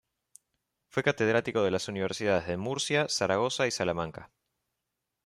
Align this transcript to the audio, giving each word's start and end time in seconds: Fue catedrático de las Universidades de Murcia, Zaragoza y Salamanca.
Fue 0.87 1.03
catedrático 1.03 1.61
de 1.61 1.69
las 1.69 1.87
Universidades 1.87 2.47
de 2.47 2.57
Murcia, 2.57 3.07
Zaragoza 3.07 3.67
y 3.67 3.71
Salamanca. 3.71 4.31